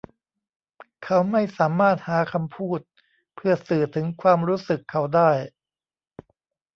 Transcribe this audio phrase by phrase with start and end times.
[1.03, 2.79] เขาไม่สามารถหาคำพูด
[3.35, 5.31] เพื่อสื่อถึงความรู้สึกเขาได้